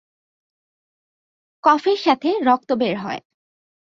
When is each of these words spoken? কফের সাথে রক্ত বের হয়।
কফের 1.63 1.97
সাথে 1.97 2.29
রক্ত 2.45 2.69
বের 2.73 2.95
হয়। 2.97 3.21